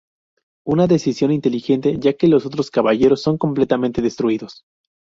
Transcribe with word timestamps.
Una 0.65 0.87
decisión 0.87 1.31
inteligente, 1.31 1.95
ya 1.99 2.13
que 2.13 2.27
los 2.27 2.47
otros 2.47 2.71
caballeros 2.71 3.21
son 3.21 3.37
completamente 3.37 4.01
destruidos. 4.01 4.63